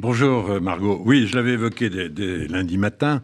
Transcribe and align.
Bonjour 0.00 0.48
euh, 0.48 0.60
Margot. 0.60 1.02
Oui, 1.04 1.26
je 1.26 1.34
l'avais 1.34 1.54
évoqué 1.54 1.90
dès, 1.90 2.46
lundi 2.46 2.78
matin. 2.78 3.20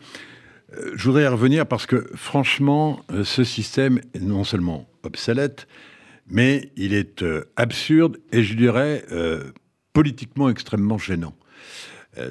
Euh, 0.77 0.91
je 0.97 1.05
voudrais 1.05 1.23
y 1.23 1.27
revenir 1.29 1.69
parce 1.69 1.87
que 1.87 2.05
franchement, 2.17 3.05
euh, 3.13 3.23
ce 3.23 3.45
système 3.45 4.01
est 4.13 4.21
non 4.21 4.43
seulement 4.43 4.89
obsolète, 5.05 5.69
mais 6.27 6.73
il 6.75 6.93
est 6.93 7.25
absurde 7.55 8.17
et 8.33 8.43
je 8.43 8.57
dirais 8.57 9.05
politiquement 9.93 10.49
extrêmement 10.49 10.99
gênant. 10.99 11.35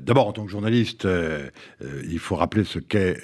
D'abord, 0.02 0.28
en 0.28 0.34
tant 0.34 0.46
que 0.46 0.52
journaliste, 0.52 1.08
il 2.10 2.20
faut 2.20 2.36
rappeler 2.36 2.64
ce 2.64 2.80
qu'est 2.80 3.22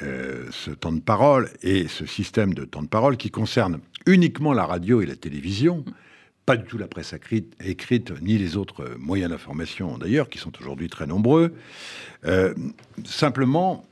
ce 0.51 0.69
temps 0.69 0.91
de 0.91 1.01
parole 1.01 1.49
et 1.63 1.87
ce 1.87 2.05
système 2.05 2.53
de 2.53 2.65
temps 2.65 2.83
de 2.83 2.87
parole 2.87 3.17
qui 3.17 3.31
concerne 3.31 3.79
uniquement 4.05 4.53
la 4.53 4.67
radio 4.67 5.01
et 5.01 5.07
la 5.07 5.15
télévision 5.15 5.83
pas 6.49 6.57
du 6.57 6.65
tout 6.65 6.79
la 6.79 6.87
presse 6.87 7.13
écrite, 7.13 8.11
ni 8.23 8.39
les 8.39 8.57
autres 8.57 8.95
moyens 8.97 9.29
d'information 9.29 9.99
d'ailleurs, 9.99 10.29
qui 10.29 10.39
sont 10.39 10.51
aujourd'hui 10.59 10.89
très 10.89 11.05
nombreux. 11.05 11.53
Euh, 12.25 12.55
simplement, 13.05 13.85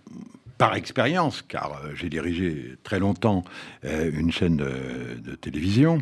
par 0.58 0.74
expérience, 0.74 1.44
car 1.44 1.74
euh, 1.74 1.92
j'ai 1.94 2.10
dirigé 2.10 2.74
très 2.82 2.98
longtemps 2.98 3.44
euh, 3.86 4.10
une 4.12 4.32
chaîne 4.32 4.58
de, 4.58 5.36
télévision, 5.36 6.00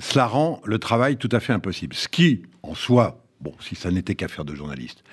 cela 0.00 0.26
rend 0.26 0.62
le 0.64 0.78
travail 0.78 1.18
tout 1.18 1.28
à 1.30 1.40
fait 1.40 1.52
impossible. 1.52 1.94
Ce 1.94 2.08
qui, 2.08 2.44
en 2.62 2.74
soi, 2.74 3.22
bon, 3.42 3.52
si 3.60 3.74
ça 3.74 3.90
n'était 3.90 4.14
qu'affaire 4.14 4.46
de 4.46 4.54
journaliste, 4.54 5.04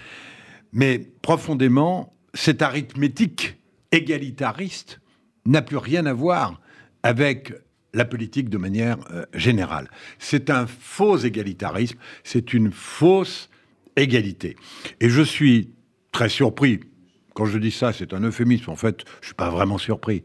mais 0.72 0.98
profondément, 1.22 2.16
cette 2.34 2.62
arithmétique 2.62 3.58
égalitariste 3.92 5.02
n'a 5.46 5.62
plus 5.62 5.76
rien 5.76 6.06
à 6.06 6.14
voir 6.14 6.62
avec 7.04 7.52
la 7.94 8.06
politique 8.06 8.50
de 8.50 8.58
manière 8.58 8.98
euh, 9.12 9.26
générale. 9.34 9.90
C'est 10.20 10.50
un 10.50 10.66
faux 10.68 11.18
égalitarisme, 11.18 11.98
c'est 12.24 12.54
une 12.54 12.72
fausse 12.72 13.50
égalité. 13.96 14.56
Et 15.00 15.10
je 15.10 15.22
suis 15.22 15.70
très 16.12 16.30
surpris, 16.30 16.80
quand 17.34 17.46
je 17.46 17.58
dis 17.58 17.72
ça, 17.72 17.94
c'est 17.94 18.14
un 18.14 18.22
euphémisme, 18.22 18.70
en 18.70 18.76
fait, 18.76 19.02
je 19.02 19.22
ne 19.22 19.26
suis 19.26 19.36
pas 19.36 19.50
vraiment 19.50 19.78
surpris, 19.78 20.24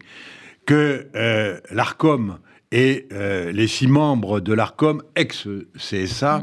que 0.67 1.09
euh, 1.15 1.61
l'ARCOM 1.71 2.39
et 2.73 3.07
euh, 3.13 3.51
les 3.53 3.67
six 3.67 3.87
membres 3.87 4.41
de 4.41 4.53
l'ARCOM, 4.53 5.03
ex-CSA, 5.17 6.43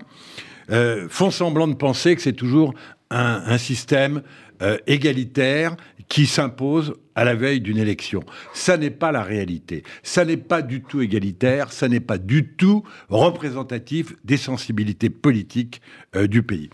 font 1.10 1.30
semblant 1.30 1.68
de 1.68 1.76
penser 1.76 2.16
que 2.16 2.24
c'est 2.24 2.34
toujours 2.34 2.74
un 3.12 3.58
système 3.60 4.24
égalitaire 4.88 5.78
qui 6.10 6.26
s'impose 6.26 6.94
à 7.16 7.24
la 7.24 7.36
veille 7.36 7.62
d'une 7.62 7.78
élection. 7.78 8.24
Ça 8.54 8.78
n'est 8.78 8.90
pas 8.90 9.12
la 9.12 9.24
réalité. 9.24 9.84
Ça 10.04 10.26
n'est 10.26 10.38
pas 10.38 10.62
du 10.62 10.82
tout 10.82 11.02
égalitaire. 11.02 11.72
Ça 11.72 11.88
n'est 11.88 12.00
pas 12.00 12.18
du 12.18 12.54
tout 12.56 12.84
représentatif 13.10 14.14
des 14.24 14.38
sensibilités 14.38 15.10
politiques 15.10 15.82
euh, 16.16 16.28
du 16.28 16.44
pays. 16.44 16.70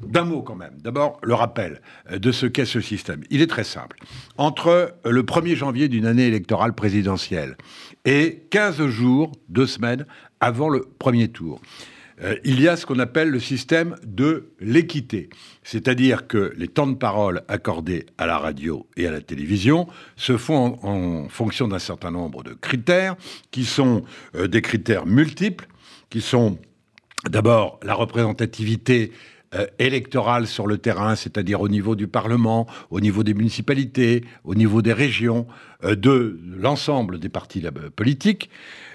D'un 0.00 0.24
mot 0.24 0.42
quand 0.42 0.56
même. 0.56 0.76
D'abord, 0.82 1.18
le 1.22 1.34
rappel 1.34 1.80
euh, 2.10 2.18
de 2.18 2.32
ce 2.32 2.46
qu'est 2.46 2.64
ce 2.64 2.80
système. 2.80 3.22
Il 3.30 3.42
est 3.42 3.46
très 3.46 3.64
simple. 3.64 3.98
Entre 4.38 4.94
le 5.04 5.22
1er 5.22 5.54
janvier 5.54 5.88
d'une 5.88 6.06
année 6.06 6.26
électorale 6.26 6.74
présidentielle 6.74 7.56
et 8.04 8.42
15 8.50 8.86
jours, 8.86 9.32
deux 9.48 9.66
semaines 9.66 10.06
avant 10.40 10.68
le 10.68 10.88
premier 10.98 11.28
tour, 11.28 11.60
euh, 12.22 12.36
il 12.44 12.60
y 12.60 12.68
a 12.68 12.76
ce 12.76 12.86
qu'on 12.86 12.98
appelle 12.98 13.30
le 13.30 13.40
système 13.40 13.96
de 14.06 14.50
l'équité. 14.60 15.30
C'est-à-dire 15.62 16.26
que 16.26 16.52
les 16.56 16.68
temps 16.68 16.86
de 16.86 16.94
parole 16.94 17.42
accordés 17.48 18.06
à 18.18 18.26
la 18.26 18.38
radio 18.38 18.86
et 18.96 19.06
à 19.06 19.10
la 19.10 19.20
télévision 19.20 19.88
se 20.16 20.36
font 20.36 20.78
en, 20.82 21.28
fonction 21.28 21.66
d'un 21.66 21.78
certain 21.78 22.10
nombre 22.10 22.42
de 22.44 22.52
critères, 22.52 23.16
qui 23.50 23.64
sont 23.64 24.04
euh, 24.36 24.46
des 24.46 24.62
critères 24.62 25.06
multiples, 25.06 25.66
qui 26.08 26.20
sont 26.20 26.58
d'abord 27.28 27.80
la 27.82 27.94
représentativité 27.94 29.12
euh, 29.54 29.66
électorale 29.80 30.46
sur 30.46 30.68
le 30.68 30.78
terrain, 30.78 31.16
c'est-à-dire 31.16 31.60
au 31.60 31.68
niveau 31.68 31.96
du 31.96 32.06
Parlement, 32.06 32.68
au 32.90 33.00
niveau 33.00 33.24
des 33.24 33.34
municipalités, 33.34 34.24
au 34.44 34.54
niveau 34.54 34.82
des 34.82 34.92
régions, 34.92 35.46
de 35.82 36.40
l'ensemble 36.46 37.18
des 37.18 37.28
partis 37.28 37.62
politiques, 37.94 38.48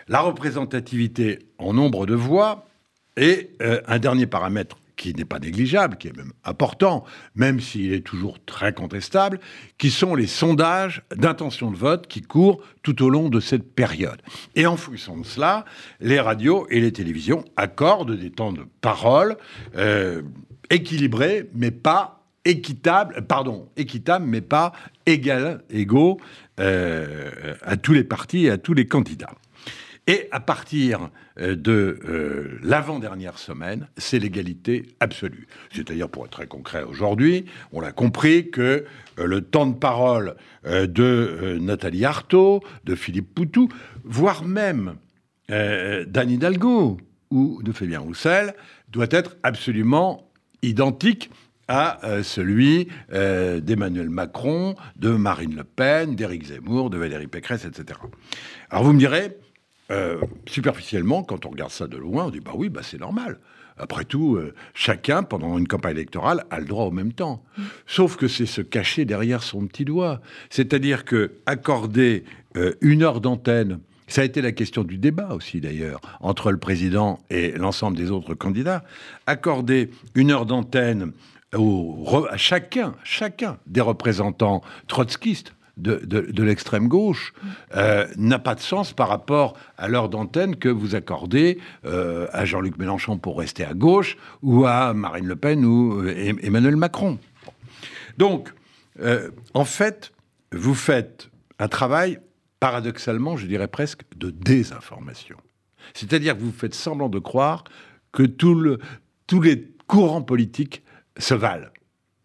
la 0.08 0.22
représentativité 0.22 1.38
en 1.60 1.74
nombre 1.74 2.08
de 2.08 2.16
voix, 2.16 2.69
et 3.18 3.52
euh, 3.62 3.82
un 3.88 4.00
dernier 4.00 4.28
paramètre 4.28 4.78
qui 5.00 5.14
n'est 5.14 5.26
pas 5.26 5.40
négligeable, 5.40 5.96
qui 5.96 6.10
est 6.10 6.18
même 6.18 6.34
important, 6.44 7.06
même 7.34 7.62
s'il 7.62 7.94
est 7.94 8.06
toujours 8.06 8.38
très 8.46 8.74
contestable, 8.74 9.40
qui 9.78 9.92
sont 9.92 10.14
les 10.14 10.28
sondages 10.28 11.04
d'intention 11.16 11.72
de 11.72 11.78
vote 11.78 12.08
qui 12.08 12.22
courent 12.22 12.62
tout 12.84 13.02
au 13.02 13.10
long 13.10 13.30
de 13.30 13.40
cette 13.40 13.74
période. 13.74 14.22
Et 14.56 14.68
en 14.68 14.76
fonction 14.76 15.18
de 15.18 15.26
cela, 15.26 15.64
les 16.02 16.20
radios 16.20 16.68
et 16.70 16.82
les 16.82 16.92
télévisions 16.92 17.46
accordent 17.56 18.18
des 18.18 18.30
temps 18.30 18.52
de 18.52 18.66
parole 18.82 19.38
euh, 19.78 20.22
équilibrés, 20.70 21.50
mais 21.56 21.72
pas 21.72 22.26
équitables, 22.44 23.26
pardon, 23.26 23.70
équitables, 23.78 24.26
mais 24.26 24.42
pas 24.42 24.74
égaux 25.06 26.20
euh, 26.60 27.56
à 27.62 27.78
tous 27.78 27.94
les 27.94 28.04
partis 28.04 28.46
et 28.46 28.50
à 28.52 28.58
tous 28.58 28.74
les 28.74 28.86
candidats. 28.86 29.34
Et 30.10 30.28
à 30.32 30.40
partir 30.40 31.12
euh, 31.40 31.56
de 31.56 32.00
euh, 32.04 32.58
l'avant-dernière 32.64 33.38
semaine, 33.38 33.88
c'est 33.96 34.18
l'égalité 34.18 34.88
absolue. 35.00 35.46
C'est-à-dire, 35.72 36.10
pour 36.10 36.26
être 36.26 36.32
très 36.32 36.48
concret 36.48 36.82
aujourd'hui, 36.82 37.46
on 37.74 37.84
a 37.84 37.92
compris 37.92 38.50
que 38.50 38.86
euh, 39.20 39.26
le 39.28 39.42
temps 39.42 39.68
de 39.68 39.76
parole 39.76 40.36
de 40.66 41.58
Nathalie 41.62 42.06
Arthaud, 42.06 42.64
de 42.86 42.96
Philippe 42.96 43.36
Poutou, 43.36 43.70
voire 44.04 44.44
même 44.44 44.96
d'Anne 45.48 46.30
Hidalgo 46.30 46.98
ou 47.32 47.64
de 47.64 47.72
Fabien 47.72 48.00
Roussel, 48.00 48.56
doit 48.90 49.08
être 49.10 49.38
absolument 49.44 50.32
identique 50.62 51.32
à 51.68 52.00
celui 52.24 52.90
d'Emmanuel 53.10 54.10
Macron, 54.10 54.76
de 54.98 55.12
Marine 55.12 55.56
Le 55.56 55.64
Pen, 55.64 56.16
d'Éric 56.16 56.48
Zemmour, 56.48 56.90
de 56.90 56.98
Valérie 56.98 57.28
Pécresse, 57.28 57.66
etc. 57.66 58.00
Alors 58.70 58.84
vous 58.84 58.94
me 58.94 59.00
direz, 59.00 59.38
euh, 59.92 60.22
superficiellement, 60.48 61.24
quand 61.24 61.46
on 61.46 61.50
regarde 61.50 61.72
ça 61.72 61.88
de 61.88 61.98
loin, 61.98 62.26
on 62.26 62.30
dit 62.30 62.40
bah 62.40 62.52
oui, 62.56 62.70
bah 62.70 62.82
c'est 62.84 63.00
normal. 63.00 63.40
Après 63.78 64.04
tout, 64.04 64.36
euh, 64.36 64.54
chacun, 64.74 65.24
pendant 65.24 65.58
une 65.58 65.68
campagne 65.68 65.96
électorale, 65.96 66.46
a 66.52 66.60
le 66.60 66.66
droit 66.66 66.86
au 66.86 66.92
même 66.92 67.14
temps. 67.14 67.44
Sauf 67.88 68.18
que 68.18 68.28
c'est 68.28 68.46
se 68.46 68.62
cacher 68.62 69.06
derrière 69.06 69.42
son 69.42 69.66
petit 69.68 69.86
doigt. 69.86 70.22
C'est-à-dire 70.50 71.06
que 71.06 71.32
accorder 71.46 72.26
euh, 72.58 72.74
une 72.82 73.04
heure 73.04 73.22
d'antenne, 73.22 73.80
ça 74.08 74.22
a 74.22 74.26
été 74.26 74.42
la 74.42 74.52
question 74.52 74.84
du 74.84 74.98
débat 74.98 75.34
aussi 75.34 75.62
d'ailleurs, 75.62 76.02
entre 76.20 76.52
le 76.52 76.58
président 76.58 77.20
et 77.30 77.52
l'ensemble 77.52 77.96
des 77.96 78.12
autres 78.12 78.34
candidats, 78.34 78.84
accorder 79.28 79.92
une 80.14 80.32
heure 80.32 80.46
d'antenne 80.46 81.14
à 81.54 82.38
chacun, 82.38 82.96
chacun 83.04 83.58
des 83.66 83.82
représentants 83.82 84.62
trotskistes, 84.88 85.54
de, 85.80 86.44
l'extrême 86.44 86.88
gauche 86.88 87.34
euh, 87.76 88.08
n'a 88.18 88.40
pas 88.40 88.56
de 88.56 88.60
sens 88.60 88.94
par 88.94 89.08
rapport 89.08 89.58
à 89.78 89.88
l'heure 89.88 90.10
d'antenne 90.10 90.56
que 90.56 90.70
vous 90.70 90.96
accordez 90.96 91.60
euh, 91.86 92.28
à 92.32 92.46
Jean-Luc 92.46 92.78
Mélenchon 92.78 93.18
pour 93.18 93.40
rester 93.40 93.64
à 93.64 93.74
gauche 93.74 94.18
ou 94.42 94.66
à 94.66 94.94
Marine 94.94 95.28
Le 95.28 95.36
Pen 95.36 95.66
ou 95.66 96.02
euh, 96.02 96.34
Emmanuel 96.42 96.76
Macron. 96.76 97.18
Donc, 98.18 98.54
en 99.54 99.64
fait, 99.64 100.12
vous 100.52 100.74
faites 100.74 101.30
un 101.58 101.70
travail, 101.70 102.20
paradoxalement, 102.60 103.38
je 103.38 103.48
dirais 103.48 103.70
presque, 103.70 104.02
de 104.18 104.30
désinformation. 104.30 105.38
C'est-à-dire 105.94 106.36
que 106.36 106.42
vous 106.42 106.52
faites 106.52 106.76
semblant 106.76 107.08
de 107.08 107.20
croire 107.20 107.64
que 108.12 108.24
tous 108.24 109.42
les 109.42 109.72
courants 109.88 110.22
politiques 110.22 110.84
se 111.18 111.34
valent. 111.34 111.70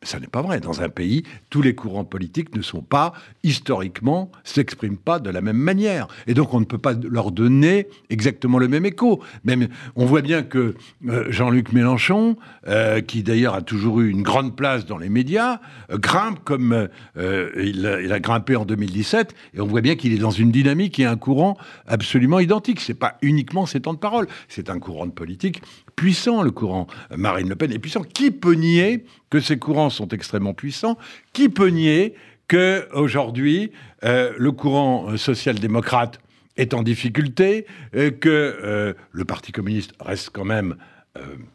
Ça 0.04 0.20
n'est 0.20 0.26
pas 0.26 0.42
vrai. 0.42 0.60
Dans 0.60 0.82
un 0.82 0.88
pays, 0.88 1.25
tous 1.50 1.62
les 1.62 1.75
courants 1.75 2.04
politiques 2.04 2.54
ne 2.54 2.62
sont 2.62 2.82
pas, 2.82 3.12
historiquement, 3.42 4.31
s'expriment 4.44 4.98
pas 4.98 5.19
de 5.19 5.31
la 5.31 5.41
même 5.41 5.56
manière. 5.56 6.09
Et 6.26 6.34
donc, 6.34 6.53
on 6.54 6.60
ne 6.60 6.65
peut 6.65 6.78
pas 6.78 6.92
leur 6.92 7.32
donner 7.32 7.88
exactement 8.10 8.59
le 8.59 8.69
même 8.69 8.84
écho. 8.84 9.22
Même, 9.44 9.69
on 9.97 10.04
voit 10.04 10.22
bien 10.22 10.43
que 10.43 10.75
euh, 11.09 11.25
Jean-Luc 11.31 11.72
Mélenchon, 11.72 12.37
euh, 12.69 13.00
qui 13.00 13.22
d'ailleurs 13.22 13.54
a 13.54 13.62
toujours 13.62 14.00
eu 14.00 14.10
une 14.10 14.22
grande 14.22 14.54
place 14.54 14.87
dans 14.87 14.98
les 14.98 15.09
médias, 15.09 15.60
euh, 15.91 15.99
grimpe 15.99 16.40
comme 16.44 16.88
il, 17.17 17.87
a 17.87 18.20
grimpé 18.20 18.56
en 18.56 18.64
2017. 18.64 19.34
Et 19.55 19.61
on 19.61 19.67
voit 19.67 19.81
bien 19.81 19.96
qu'il 19.96 20.12
est 20.12 20.19
dans 20.19 20.31
une 20.31 20.50
dynamique 20.50 21.00
et 21.00 21.06
un 21.06 21.17
courant 21.17 21.56
absolument 21.87 22.40
identique. 22.40 22.81
C'est 22.81 22.94
pas 22.94 23.17
uniquement 23.23 23.67
ses 23.67 23.81
temps 23.81 23.94
de 23.94 23.99
parole. 23.99 24.26
C'est 24.49 24.69
un 24.69 24.79
courant 24.79 25.06
de 25.06 25.12
politique 25.12 25.62
puissant, 25.96 26.43
le 26.43 26.50
courant 26.50 26.87
Marine 27.17 27.49
Le 27.49 27.56
Pen 27.56 27.73
est 27.73 27.79
puissant. 27.79 28.02
Qui 28.02 28.31
peut 28.31 28.55
nier 28.55 29.05
que 29.31 29.41
ces 29.41 29.58
courants 29.58 29.91
sont 29.91 30.08
extrêmement 30.08 30.55
puissants? 30.55 30.99
Qui 31.32 31.49
peut 31.49 31.69
nier 31.69 32.14
que 32.49 32.88
aujourd'hui 32.93 33.73
euh, 34.05 34.32
le 34.37 34.52
courant 34.52 35.11
euh, 35.11 35.17
social-démocrate 35.17 36.20
est 36.56 36.75
en 36.75 36.82
difficulté, 36.82 37.67
euh, 37.96 38.11
que 38.11 38.94
le 39.11 39.25
Parti 39.25 39.50
communiste 39.50 39.93
reste 39.99 40.31
quand 40.32 40.44
même 40.44 40.76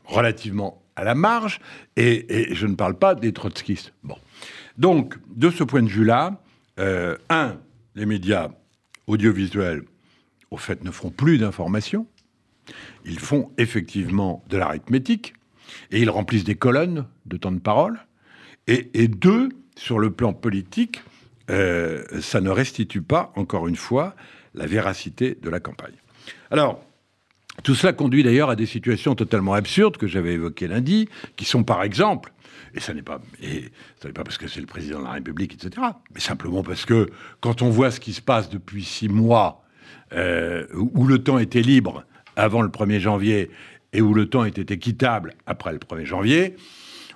relativement 0.06 0.82
à 0.96 1.04
la 1.04 1.16
marge, 1.16 1.60
et, 1.96 2.54
je 2.54 2.66
ne 2.66 2.76
parle 2.76 2.98
pas 2.98 3.16
des 3.16 3.34
trotskistes. 3.34 3.94
Bon. 4.04 4.16
Donc, 4.78 5.16
de 5.36 5.50
ce 5.50 5.64
point 5.64 5.84
de 5.84 5.90
vue-là, 5.90 6.42
un, 6.78 7.58
les 7.96 8.06
médias 8.06 8.50
audiovisuels, 9.08 9.84
au 10.52 10.58
fait, 10.58 10.84
ne 10.84 10.92
feront 10.92 11.10
plus 11.10 11.38
d'informations. 11.38 12.08
Ils 13.06 13.20
font 13.20 13.52
effectivement 13.58 14.44
de 14.50 14.58
l'arithmétique 14.58 15.34
et 15.92 16.00
ils 16.02 16.10
remplissent 16.10 16.44
des 16.44 16.56
colonnes 16.56 17.06
de 17.26 17.38
temps 17.38 17.52
de 17.52 17.60
parole. 17.60 18.00
Et, 18.68 19.08
deux, 19.08 19.50
sur 19.76 19.98
le 19.98 20.12
plan 20.12 20.32
politique, 20.32 21.02
euh, 21.50 22.04
ça 22.22 22.40
ne 22.40 22.52
restitue 22.52 23.02
pas, 23.02 23.34
encore 23.36 23.68
une 23.68 23.76
fois, 23.76 24.16
la 24.54 24.68
véracité 24.68 25.36
de 25.42 25.50
la 25.50 25.60
campagne. 25.60 25.96
Alors, 26.52 26.84
tout 27.64 27.74
cela 27.74 27.94
conduit 27.94 28.22
d'ailleurs 28.22 28.52
à 28.52 28.56
des 28.56 28.68
situations 28.68 29.16
totalement 29.16 29.54
absurdes 29.54 29.98
que 29.98 30.06
j'avais 30.06 30.34
évoquées 30.34 30.68
lundi, 30.68 31.10
qui 31.36 31.46
sont 31.46 31.64
par 31.64 31.82
exemple, 31.82 32.32
et 32.76 32.80
ça 32.80 32.94
n'est 32.94 33.02
pas, 33.02 33.20
pas 34.14 34.24
parce 34.24 34.38
que 34.38 34.48
c'est 34.48 34.62
le 34.62 34.68
président 34.68 35.00
de 35.00 35.06
la 35.06 35.12
République, 35.12 35.54
etc., 35.56 35.88
mais 36.14 36.20
simplement 36.20 36.64
parce 36.64 36.86
que 36.86 37.10
quand 37.42 37.62
on 37.62 37.70
voit 37.70 37.90
ce 37.90 38.00
qui 38.00 38.14
se 38.14 38.22
passe 38.22 38.50
depuis 38.50 38.84
six 38.84 39.10
mois, 39.10 39.64
euh, 40.14 40.66
où 40.74 41.06
le 41.06 41.24
temps 41.24 41.40
était 41.40 41.62
libre 41.62 42.04
avant 42.40 42.62
le 42.62 42.70
1er 42.70 43.00
janvier 43.00 43.52
et 43.94 44.02
où 44.02 44.14
le 44.14 44.28
temps 44.28 44.46
était 44.46 44.74
équitable 44.74 45.34
après 45.46 45.74
le 45.74 45.80
1er 45.80 46.06
janvier, 46.06 46.56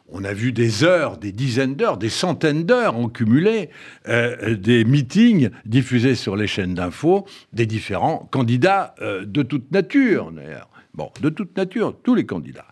on 0.10 0.24
a 0.24 0.34
vu 0.34 0.52
des 0.52 0.84
heures, 0.84 1.18
des 1.18 1.31
dizaines 1.31 1.75
d'heures, 1.75 1.98
des 1.98 2.10
centaines 2.10 2.66
d'heures 2.66 2.98
en 2.98 3.10
cumulé, 3.10 3.70
euh, 4.08 4.56
des 4.56 4.84
meetings 4.84 5.50
diffusés 5.66 6.16
sur 6.16 6.36
les 6.36 6.48
chaînes 6.48 6.74
d'infos 6.74 7.25
des 7.54 7.66
différents 7.66 8.28
candidats 8.31 8.96
euh, 9.02 9.25
de 9.25 9.44
toute 9.44 9.72
nature, 9.72 10.31
d'ailleurs. 10.31 10.70
Bon, 10.94 11.10
de 11.22 11.30
toute 11.30 11.58
nature, 11.58 11.96
tous 12.04 12.14
les 12.14 12.28
candidats. 12.28 12.68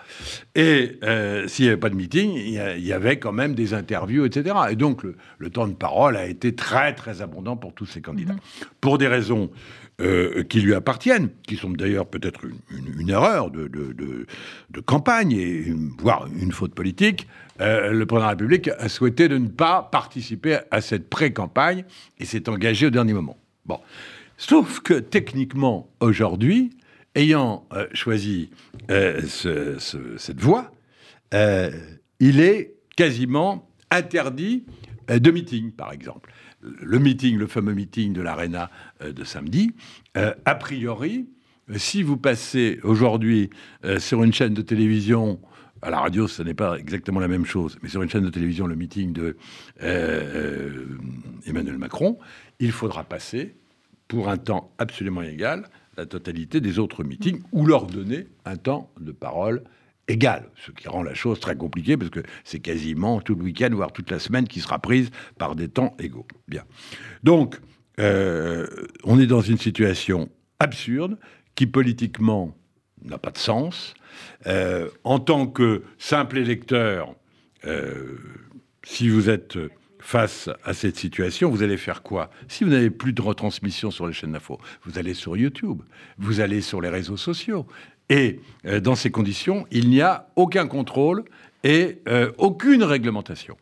Et 0.54 1.00
euh, 1.04 1.48
s'il 1.48 1.66
n'y 1.66 1.72
avait 1.72 1.80
pas 1.80 1.90
de 1.90 1.96
meeting, 1.96 2.36
il 2.36 2.86
y, 2.86 2.94
avait 2.94 3.18
quand 3.18 3.32
même 3.32 3.56
des 3.56 3.74
interviews, 3.74 4.26
etc. 4.26 4.56
Et 4.70 4.76
donc, 4.76 5.02
le, 5.04 5.50
temps 5.50 5.68
de 5.68 5.74
parole 5.74 6.16
a 6.16 6.28
été 6.28 6.54
très, 6.54 6.94
très 6.94 7.24
abondant 7.24 7.58
pour 7.58 7.74
tous 7.74 7.88
ces 7.88 8.02
candidats. 8.02 8.36
Mm-hmm. 8.36 8.66
Pour 8.80 9.00
des 9.00 9.08
raisons 9.08 9.50
euh, 10.02 10.44
qui 10.44 10.62
lui 10.62 10.74
appartiennent, 10.74 11.30
qui 11.44 11.58
sont 11.58 11.70
d'ailleurs 11.70 12.08
peut-être 12.08 12.46
une, 12.72 13.10
erreur 13.10 13.52
de, 13.52 14.26
campagne, 14.86 15.32
et 15.34 15.74
voire 16.00 16.28
une 16.28 16.52
faute 16.52 16.74
politique, 16.74 17.28
euh, 17.60 17.92
le 17.92 18.06
président 18.08 18.22
de 18.22 18.24
la 18.24 18.30
République 18.30 18.70
a 18.80 18.90
souhaité 18.90 19.28
de 19.28 19.38
ne 19.38 19.48
pas 19.48 19.88
participer 19.92 20.58
à 20.72 20.82
cette 20.82 21.08
pré-campagne 21.08 21.86
et 22.20 22.26
s'est 22.26 22.50
engagé 22.50 22.88
au 22.88 22.90
dernier 22.90 23.14
moment. 23.14 23.38
Bon. 23.68 23.80
Sauf 24.38 24.80
que 24.80 24.96
techniquement, 24.96 25.88
aujourd'hui, 26.00 26.72
ayant 27.14 27.68
euh, 27.74 27.86
choisi 27.94 28.50
cette 28.90 30.40
voie, 30.40 30.72
il 31.32 32.40
est 32.40 32.74
quasiment 32.96 33.70
interdit 33.92 34.64
de 35.08 35.32
meeting, 35.32 35.72
par 35.72 35.94
exemple 35.94 36.32
le 36.62 37.00
meeting, 37.00 37.38
le 37.38 37.48
fameux 37.48 37.74
meeting 37.74 38.14
de 38.14 38.22
l'Arena 38.22 38.70
euh, 39.02 39.12
de 39.12 39.24
samedi, 39.24 39.74
euh, 40.18 40.34
a 40.46 40.56
priori, 40.56 41.28
euh, 41.70 41.78
si 41.78 42.04
vous 42.04 42.18
passez 42.18 42.80
aujourd'hui 42.84 43.50
sur 44.00 44.24
une 44.24 44.34
chaîne 44.34 44.54
de 44.54 44.62
télévision, 44.62 45.40
à 45.84 45.90
la 45.90 46.00
radio, 46.00 46.28
ce 46.28 46.44
n'est 46.44 46.54
pas 46.54 46.78
exactement 46.78 47.20
la 47.20 47.28
même 47.28 47.46
chose, 47.46 47.80
mais 47.82 47.90
sur 47.90 48.04
une 48.04 48.10
chaîne 48.10 48.24
de 48.24 48.30
télévision, 48.30 48.68
le 48.68 48.76
meeting 48.76 49.14
de 49.14 49.36
Emmanuel 51.46 51.80
Macron, 51.80 52.20
il 52.60 52.72
faudra 52.72 53.04
passer 53.04 53.56
pour 54.08 54.30
un 54.30 54.38
temps 54.38 54.72
absolument 54.78 55.24
égal 55.24 55.68
la 55.98 56.06
totalité 56.06 56.62
des 56.62 56.78
autres 56.78 57.04
meetings 57.04 57.42
ou 57.52 57.66
leur 57.66 57.88
donner 57.88 58.28
un 58.46 58.58
temps 58.58 58.92
de 59.00 59.12
parole 59.12 59.64
égal, 60.12 60.50
ce 60.66 60.72
qui 60.72 60.88
rend 60.88 61.04
la 61.04 61.14
chose 61.14 61.40
très 61.40 61.56
compliquée 61.56 61.98
parce 61.98 62.12
que 62.12 62.22
c'est 62.44 62.60
quasiment 62.60 63.22
tout 63.22 63.36
le 63.36 63.44
week-end, 63.44 63.70
voire 63.72 63.92
toute 63.92 64.12
la 64.12 64.20
semaine 64.20 64.48
qui 64.48 64.60
sera 64.60 64.80
prise 64.80 65.10
par 65.38 65.56
des 65.56 65.70
temps 65.70 65.96
égaux. 66.00 66.28
Bien. 66.48 66.64
Donc, 67.24 67.60
euh, 68.00 68.68
on 69.04 69.20
est 69.20 69.28
dans 69.28 69.42
une 69.42 69.58
situation 69.58 70.30
absurde 70.60 71.18
qui 71.56 71.68
politiquement 71.68 72.56
n'a 73.04 73.18
pas 73.18 73.32
de 73.32 73.38
sens. 73.38 73.94
Euh, 74.48 74.90
en 75.04 75.20
tant 75.20 75.48
que 75.48 75.84
simple 75.98 76.38
électeur, 76.38 77.16
euh, 77.66 78.18
si 78.84 79.10
vous 79.10 79.30
êtes 79.30 79.58
face 80.00 80.50
à 80.64 80.74
cette 80.74 80.98
situation, 80.98 81.50
vous 81.50 81.64
allez 81.64 81.78
faire 81.78 82.02
quoi? 82.02 82.32
Si 82.48 82.64
vous 82.64 82.72
n'avez 82.72 82.90
plus 82.90 83.14
de 83.14 83.22
retransmission 83.22 83.92
sur 83.92 84.08
les 84.08 84.14
chaînes 84.14 84.32
d'info, 84.32 84.60
vous 84.84 84.98
allez 84.98 85.14
sur 85.14 85.38
YouTube, 85.38 85.82
vous 86.18 86.40
allez 86.40 86.62
sur 86.62 86.82
les 86.82 86.90
réseaux 86.90 87.18
sociaux, 87.18 87.68
et 88.12 88.42
euh, 88.66 88.82
dans 88.82 88.96
ces 88.96 89.10
conditions, 89.10 89.66
il 89.72 89.90
n'y 89.90 90.02
a 90.02 90.28
aucun 90.36 90.68
contrôle 90.68 91.24
et 91.64 92.00
euh, 92.10 92.30
aucune 92.38 92.84
réglementation. 92.84 93.56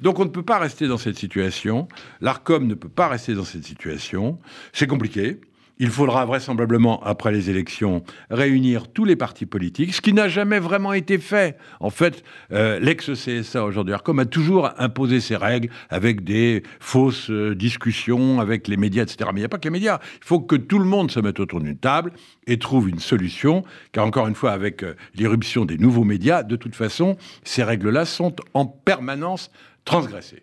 Donc 0.00 0.18
on 0.18 0.24
ne 0.24 0.30
peut 0.30 0.42
pas 0.42 0.58
rester 0.58 0.88
dans 0.88 0.96
cette 0.96 1.18
situation. 1.18 1.86
L'ARCOM 2.22 2.66
ne 2.66 2.74
peut 2.74 2.88
pas 2.88 3.08
rester 3.08 3.34
dans 3.34 3.44
cette 3.44 3.64
situation. 3.64 4.38
C'est 4.72 4.86
compliqué. 4.86 5.38
Il 5.82 5.88
faudra 5.88 6.26
vraisemblablement, 6.26 7.02
après 7.04 7.32
les 7.32 7.48
élections, 7.48 8.04
réunir 8.28 8.88
tous 8.88 9.06
les 9.06 9.16
partis 9.16 9.46
politiques, 9.46 9.94
ce 9.94 10.02
qui 10.02 10.12
n'a 10.12 10.28
jamais 10.28 10.58
vraiment 10.58 10.92
été 10.92 11.16
fait. 11.16 11.56
En 11.80 11.88
fait, 11.88 12.22
euh, 12.52 12.78
l'ex-CSA, 12.78 13.64
aujourd'hui 13.64 13.94
Arcom, 13.94 14.18
a 14.18 14.26
toujours 14.26 14.72
imposé 14.76 15.20
ses 15.20 15.36
règles 15.36 15.70
avec 15.88 16.22
des 16.22 16.64
fausses 16.80 17.30
euh, 17.30 17.54
discussions 17.54 18.40
avec 18.40 18.68
les 18.68 18.76
médias, 18.76 19.04
etc. 19.04 19.30
Mais 19.32 19.40
il 19.40 19.42
n'y 19.42 19.46
a 19.46 19.48
pas 19.48 19.56
que 19.56 19.68
les 19.68 19.70
médias. 19.70 20.00
Il 20.20 20.26
faut 20.26 20.40
que 20.40 20.56
tout 20.56 20.78
le 20.78 20.84
monde 20.84 21.10
se 21.10 21.18
mette 21.18 21.40
autour 21.40 21.60
d'une 21.60 21.78
table 21.78 22.12
et 22.46 22.58
trouve 22.58 22.90
une 22.90 22.98
solution, 22.98 23.64
car 23.92 24.04
encore 24.04 24.28
une 24.28 24.34
fois, 24.34 24.52
avec 24.52 24.82
euh, 24.82 24.96
l'irruption 25.14 25.64
des 25.64 25.78
nouveaux 25.78 26.04
médias, 26.04 26.42
de 26.42 26.56
toute 26.56 26.74
façon, 26.74 27.16
ces 27.42 27.62
règles-là 27.62 28.04
sont 28.04 28.36
en 28.52 28.66
permanence 28.66 29.50
transgressées. 29.86 30.42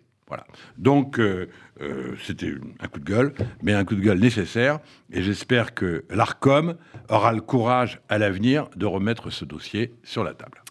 Donc, 0.76 1.18
euh, 1.18 1.48
euh, 1.80 2.14
c'était 2.22 2.54
un 2.80 2.88
coup 2.88 3.00
de 3.00 3.04
gueule, 3.04 3.34
mais 3.62 3.72
un 3.72 3.84
coup 3.84 3.94
de 3.94 4.00
gueule 4.00 4.18
nécessaire. 4.18 4.80
Et 5.12 5.22
j'espère 5.22 5.74
que 5.74 6.04
l'ARCOM 6.10 6.76
aura 7.08 7.32
le 7.32 7.40
courage 7.40 8.00
à 8.08 8.18
l'avenir 8.18 8.68
de 8.76 8.86
remettre 8.86 9.30
ce 9.30 9.44
dossier 9.44 9.94
sur 10.02 10.24
la 10.24 10.34
table. 10.34 10.62